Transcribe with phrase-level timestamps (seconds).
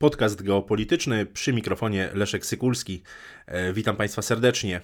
[0.00, 3.02] Podcast geopolityczny przy mikrofonie Leszek Sykulski.
[3.46, 4.80] E, witam Państwa serdecznie.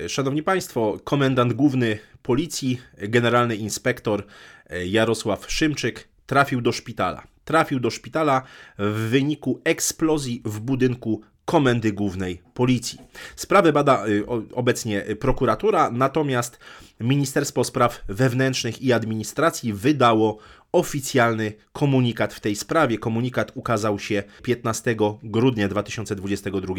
[0.00, 4.26] E, szanowni Państwo, komendant główny policji, generalny inspektor
[4.66, 7.26] e, Jarosław Szymczyk trafił do szpitala.
[7.44, 8.42] Trafił do szpitala
[8.78, 12.98] w wyniku eksplozji w budynku Komendy Głównej Policji.
[13.36, 14.04] Sprawę bada
[14.52, 16.58] obecnie prokuratura, natomiast
[17.00, 20.38] Ministerstwo Spraw Wewnętrznych i Administracji wydało
[20.74, 22.98] oficjalny komunikat w tej sprawie.
[22.98, 26.74] Komunikat ukazał się 15 grudnia 2022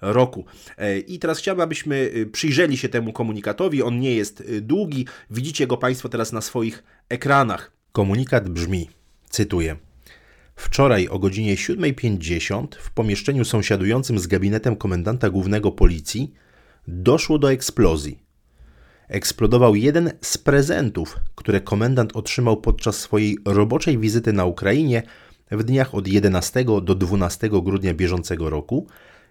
[0.00, 0.44] roku.
[0.78, 3.82] E, I teraz chciałbym, abyśmy y, przyjrzeli się temu komunikatowi.
[3.82, 5.06] On nie jest y, długi.
[5.30, 7.72] Widzicie go Państwo teraz na swoich ekranach.
[7.92, 8.90] Komunikat brzmi,
[9.30, 9.76] cytuję.
[10.56, 16.34] Wczoraj o godzinie 7.50 w pomieszczeniu sąsiadującym z gabinetem komendanta głównego policji
[16.88, 18.23] doszło do eksplozji.
[19.08, 25.02] Eksplodował jeden z prezentów, które komendant otrzymał podczas swojej roboczej wizyty na Ukrainie
[25.50, 28.86] w dniach od 11 do 12 grudnia bieżącego roku,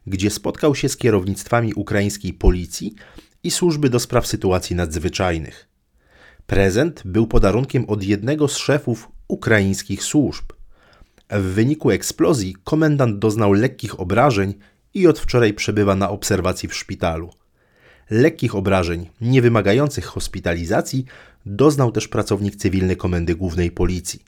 [0.08, 2.96] gdzie spotkał się z kierownictwami ukraińskiej policji
[3.44, 5.68] i służby do spraw sytuacji nadzwyczajnych.
[6.48, 10.46] Prezent był podarunkiem od jednego z szefów ukraińskich służb.
[11.30, 14.54] W wyniku eksplozji komendant doznał lekkich obrażeń
[14.94, 17.30] i od wczoraj przebywa na obserwacji w szpitalu.
[18.10, 21.06] Lekkich obrażeń, nie wymagających hospitalizacji,
[21.46, 24.24] doznał też pracownik cywilny Komendy Głównej Policji.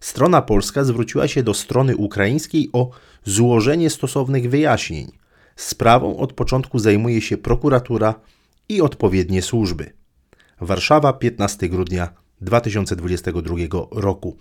[0.00, 2.90] Strona polska zwróciła się do strony ukraińskiej o
[3.24, 5.12] złożenie stosownych wyjaśnień.
[5.56, 8.14] Sprawą od początku zajmuje się prokuratura
[8.68, 9.92] i odpowiednie służby.
[10.60, 12.08] Warszawa, 15 grudnia
[12.40, 13.56] 2022
[13.90, 14.36] roku.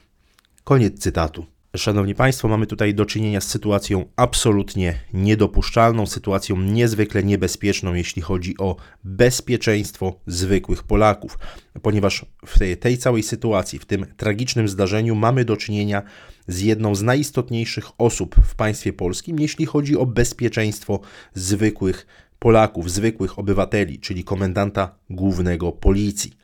[0.64, 1.46] Koniec cytatu.
[1.78, 8.58] Szanowni Państwo, mamy tutaj do czynienia z sytuacją absolutnie niedopuszczalną, sytuacją niezwykle niebezpieczną, jeśli chodzi
[8.58, 11.40] o bezpieczeństwo zwykłych Polaków,
[11.82, 16.02] ponieważ w tej, tej całej sytuacji, w tym tragicznym zdarzeniu, mamy do czynienia
[16.48, 21.00] z jedną z najistotniejszych osób w państwie polskim, jeśli chodzi o bezpieczeństwo
[21.34, 22.08] zwykłych
[22.40, 26.38] Polaków, zwykłych obywateli, czyli komendanta głównego policji.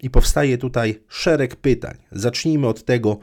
[0.00, 1.96] I powstaje tutaj szereg pytań.
[2.12, 3.18] Zacznijmy od tego,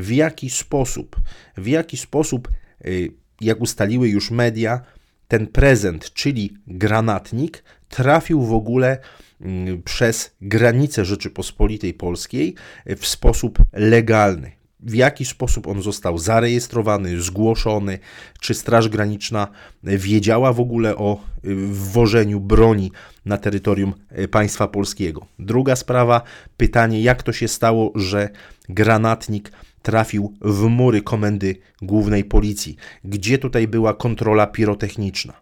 [0.00, 1.16] w jaki sposób,
[1.56, 2.48] w jaki sposób,
[2.86, 4.80] y, jak ustaliły już media,
[5.28, 8.98] ten prezent, czyli granatnik, trafił w ogóle
[9.40, 12.54] mm, przez granice Rzeczypospolitej Polskiej
[12.96, 14.58] w sposób legalny.
[14.80, 17.98] W jaki sposób on został zarejestrowany, zgłoszony,
[18.40, 19.48] czy Straż Graniczna
[19.82, 22.92] wiedziała w ogóle o y, wwożeniu broni
[23.24, 25.26] na terytorium y, państwa polskiego.
[25.38, 26.22] Druga sprawa,
[26.56, 28.28] pytanie, jak to się stało, że
[28.68, 29.52] granatnik
[29.88, 32.76] trafił w mury komendy głównej policji.
[33.04, 35.32] Gdzie tutaj była kontrola pirotechniczna?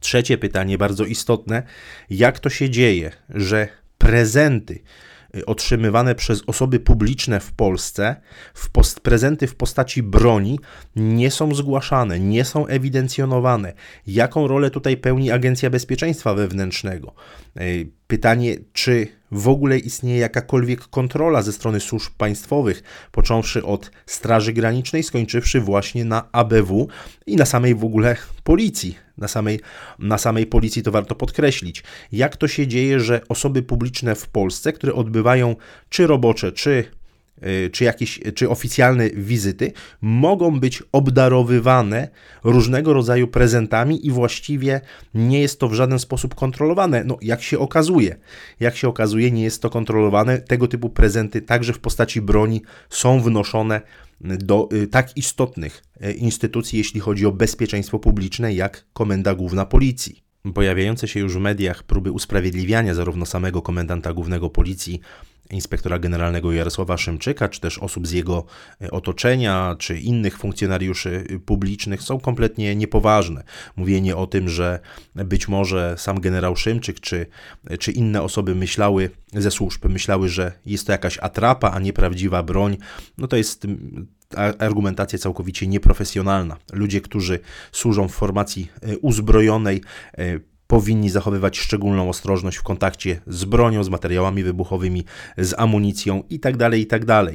[0.00, 1.62] Trzecie pytanie, bardzo istotne:
[2.10, 4.78] jak to się dzieje, że prezenty
[5.36, 8.16] y, otrzymywane przez osoby publiczne w Polsce,
[8.54, 10.60] w post, prezenty w postaci broni
[10.96, 13.72] nie są zgłaszane, nie są ewidencjonowane.
[14.06, 17.14] Jaką rolę tutaj pełni Agencja Bezpieczeństwa Wewnętrznego?
[18.06, 25.02] Pytanie, czy w ogóle istnieje jakakolwiek kontrola ze strony służb państwowych, począwszy od Straży Granicznej,
[25.02, 26.88] skończywszy właśnie na ABW
[27.26, 28.96] i na samej w ogóle policji.
[29.18, 29.60] Na samej,
[29.98, 31.82] na samej policji to warto podkreślić.
[32.12, 35.56] Jak to się dzieje, że osoby publiczne w Polsce, które odbywają
[35.88, 36.84] czy robocze, czy
[37.72, 42.08] czy jakieś, czy oficjalne wizyty mogą być obdarowywane
[42.44, 44.80] różnego rodzaju prezentami i właściwie
[45.14, 47.04] nie jest to w żaden sposób kontrolowane.
[47.04, 48.16] No, jak się okazuje,
[48.60, 50.38] jak się okazuje, nie jest to kontrolowane.
[50.38, 53.80] Tego typu prezenty, także w postaci broni, są wnoszone
[54.20, 55.82] do y, tak istotnych
[56.16, 60.22] instytucji, jeśli chodzi o bezpieczeństwo publiczne, jak Komenda Główna Policji.
[60.54, 65.00] Pojawiające się już w mediach próby usprawiedliwiania zarówno samego komendanta głównego policji,
[65.50, 68.44] inspektora generalnego Jarosława Szymczyka, czy też osób z jego
[68.82, 73.42] e, otoczenia, czy innych funkcjonariuszy e, publicznych są kompletnie niepoważne.
[73.76, 74.80] Mówienie o tym, że
[75.14, 77.26] być może sam generał Szymczyk, czy,
[77.78, 82.42] czy inne osoby myślały ze służb, myślały, że jest to jakaś atrapa, a nie prawdziwa
[82.42, 82.76] broń,
[83.18, 83.66] no to jest
[84.58, 86.56] argumentacja całkowicie nieprofesjonalna.
[86.72, 87.38] Ludzie, którzy
[87.72, 89.80] służą w formacji e, uzbrojonej,
[90.66, 95.04] powinni zachowywać szczególną ostrożność w kontakcie z bronią, z materiałami wybuchowymi,
[95.38, 96.58] z amunicją itd.
[96.58, 97.06] Tak itd.
[97.06, 97.34] Tak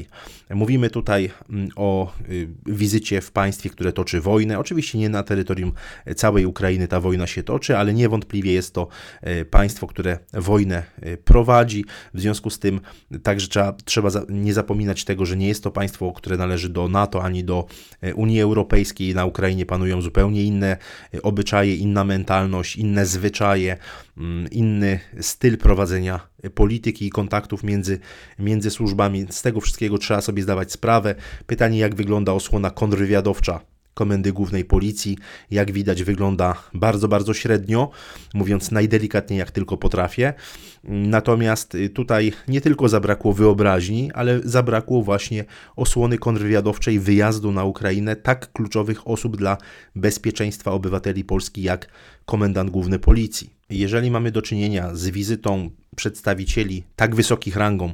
[0.56, 4.60] Mówimy tutaj mm, o y, wizycie w państwie, które toczy wojnę.
[4.60, 5.72] Oczywiście nie na terytorium
[6.16, 8.88] całej Ukrainy ta wojna się toczy, ale niewątpliwie jest to
[9.28, 11.86] y, państwo, które wojnę y, prowadzi.
[12.13, 12.81] W związku z tym
[13.24, 17.24] także trzeba, trzeba nie zapominać tego, że nie jest to państwo, które należy do NATO
[17.24, 17.66] ani do
[18.16, 19.16] Unii Europejskiej.
[19.16, 20.77] Na Ukrainie panują zupełnie inne
[21.24, 23.78] obyczaje, inna mentalność, inne zwyczaje zwyczaje,
[24.18, 26.20] mm, inny styl prowadzenia
[26.56, 28.00] polityki i kontaktów między,
[28.40, 29.28] między służbami.
[29.30, 31.16] Z tego wszystkiego trzeba sobie zdawać sprawę.
[31.48, 35.18] Pytanie, jak wygląda osłona kontrwywiadowcza Komendy Głównej Policji.
[35.52, 37.90] Jak widać, wygląda bardzo, bardzo średnio,
[38.34, 40.34] mówiąc najdelikatniej, jak tylko potrafię.
[40.84, 45.46] Natomiast y, tutaj nie tylko zabrakło wyobraźni, ale zabrakło właśnie
[45.76, 49.58] osłony kontrwywiadowczej wyjazdu na Ukrainę tak kluczowych osób dla
[49.96, 51.88] bezpieczeństwa obywateli Polski jak
[52.26, 53.62] komendant główny policji.
[53.70, 57.94] Jeżeli mamy do czynienia z wizytą przedstawicieli tak wysokich rangą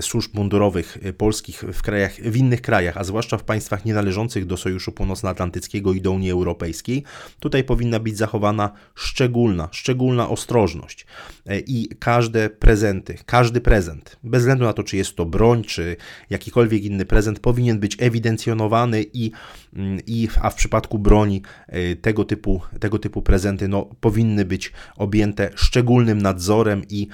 [0.00, 4.56] służb mundurowych y, polskich w, krajach, w innych krajach, a zwłaszcza w państwach nienależących do
[4.56, 7.04] Sojuszu Północnoatlantyckiego i do Unii Europejskiej,
[7.40, 11.06] tutaj powinna być zachowana szczególna, szczególna ostrożność.
[11.50, 15.96] Y, I każde prezenty, każdy prezent, bez względu na to, czy jest to broń, czy
[16.30, 19.30] jakikolwiek inny prezent, powinien być ewidencjonowany i,
[19.72, 21.42] mm, i a w przypadku broni
[21.74, 27.08] y, tego typu, tego typu prezenty no, powinny być objęte szczególnym nadzorem i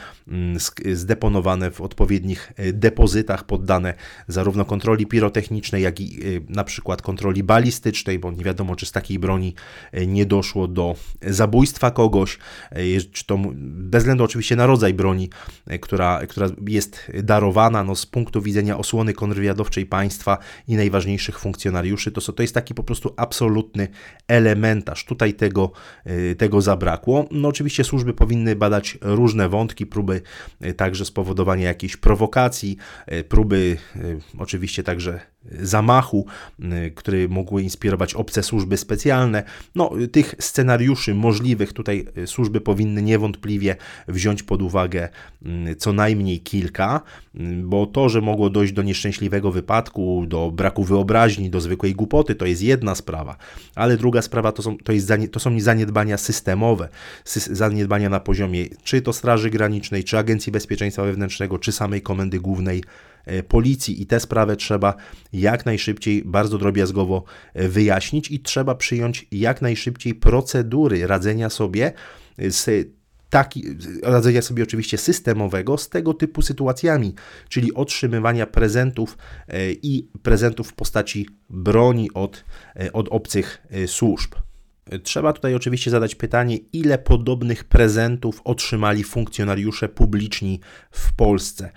[0.93, 3.95] zdeponowane w odpowiednich depozytach poddane
[4.29, 8.93] zarówno kontroli pirotechnicznej, jak i y, na przykład kontroli balistycznej, bo nie wiadomo, czy z
[8.93, 9.55] takiej broni
[9.99, 12.39] y, nie doszło do zabójstwa kogoś,
[13.13, 15.31] czy to bez względu oczywiście na rodzaj broni,
[15.81, 20.39] która, która jest darowana, no z punktu widzenia osłony kontrwywiadowczej państwa
[20.69, 23.89] i najważniejszych funkcjonariuszy, to, to jest taki po prostu absolutny
[24.29, 25.05] elementarz.
[25.05, 25.73] Tutaj tego,
[26.39, 27.29] tego zabrakło.
[27.31, 30.14] No oczywiście służby powinny badać różne wątki, próby
[30.77, 32.77] także spowodowania jakiejś prowokacji,
[33.07, 34.01] E, próby e,
[34.39, 35.21] oczywiście także
[35.61, 36.27] zamachu,
[36.95, 39.43] które mogły inspirować obce służby specjalne.
[39.75, 43.77] No, tych scenariuszy możliwych tutaj służby powinny niewątpliwie
[44.09, 45.09] wziąć pod uwagę
[45.79, 47.01] co najmniej kilka,
[47.63, 52.47] bo to, że mogło dojść do nieszczęśliwego wypadku, do braku wyobraźni, do zwykłej głupoty, to
[52.47, 53.37] jest jedna sprawa,
[53.75, 56.89] ale druga sprawa to są, to jest, to są zaniedbania systemowe,
[57.51, 62.85] zaniedbania na poziomie czy to Straży Granicznej, czy Agencji Bezpieczeństwa Wewnętrznego, czy samej Komendy Głównej
[63.25, 64.95] e, Policji i tę sprawę trzeba
[65.33, 67.25] jak najszybciej, bardzo drobiazgowo
[67.55, 71.93] e, wyjaśnić i trzeba przyjąć jak najszybciej procedury radzenia sobie
[72.39, 72.89] z
[73.31, 73.65] taki,
[74.03, 77.15] radzenia sobie oczywiście systemowego z tego typu sytuacjami,
[77.49, 79.19] czyli otrzymywania prezentów
[79.49, 82.45] e, i prezentów w postaci broni od,
[82.93, 84.35] od obcych służb.
[85.03, 90.61] Trzeba tutaj oczywiście zadać pytanie, ile podobnych prezentów otrzymali funkcjonariusze publiczni
[90.91, 91.71] w Polsce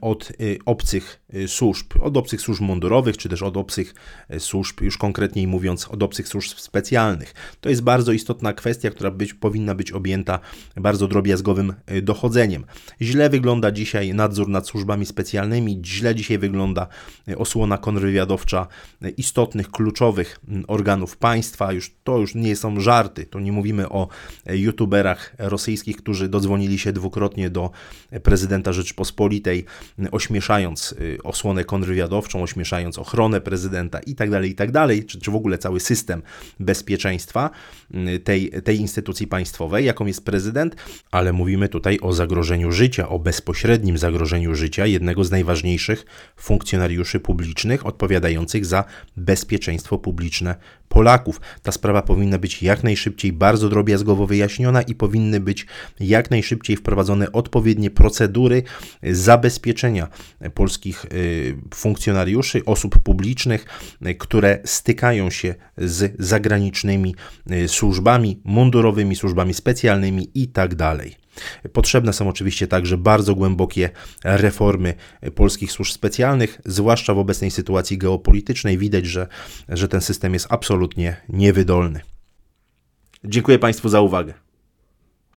[0.00, 3.94] od y, obcych y, służb, od obcych służb mundurowych, czy też od obcych
[4.34, 7.34] y, służb, już konkretniej mówiąc, od obcych służb specjalnych.
[7.60, 10.38] To jest bardzo istotna kwestia, która być, powinna być objęta
[10.76, 12.64] bardzo drobiazgowym dochodzeniem.
[13.02, 16.86] Źle wygląda dzisiaj nadzór nad służbami specjalnymi, źle dzisiaj wygląda
[17.36, 18.66] osłona kontrwywiadowcza
[19.16, 21.72] istotnych, kluczowych organów państwa.
[21.72, 23.26] Już to już nie są żarty.
[23.26, 24.08] To nie mówimy o
[24.46, 27.70] youtuberach rosyjskich, którzy dodzwonili się dwukrotnie do
[28.22, 29.64] prezydenta Rzeczypospolitej,
[30.10, 35.58] ośmieszając y, osłonę kontrwywiadowczą, ośmieszając ochronę prezydenta itd., tak itd., tak czy, czy w ogóle
[35.58, 36.22] cały system
[36.60, 37.50] bezpieczeństwa
[38.24, 40.76] tej, tej instytucji państwowej, jaką jest prezydent,
[41.10, 46.04] ale mówimy tutaj o zagrożeniu życia, o bezpośrednim zagrożeniu życia jednego z najważniejszych
[46.36, 48.84] funkcjonariuszy publicznych odpowiadających za
[49.16, 50.54] bezpieczeństwo publiczne
[50.88, 51.40] Polaków.
[51.62, 55.66] Ta sprawa powinna być jak najszybciej bardzo drobiazgowo wyjaśniona i powinny być
[56.00, 58.62] jak najszybciej wprowadzone odpowiednie procedury
[59.02, 60.08] zabezpieczenia
[60.54, 63.64] polskich y, funkcjonariuszy, osób publicznych,
[64.06, 67.14] y, które stykają się z zagranicznymi
[67.52, 70.76] y, służbami mundurowymi, służbami specjalnymi itd.
[70.76, 70.98] Tak
[71.72, 73.90] Potrzebne są oczywiście także bardzo głębokie
[74.24, 74.94] reformy
[75.34, 78.78] polskich służb specjalnych, zwłaszcza w obecnej sytuacji geopolitycznej.
[78.78, 79.26] Widać, że,
[79.68, 82.00] że ten system jest absolutnie niewydolny.
[83.24, 84.34] Dziękuję Państwu za uwagę.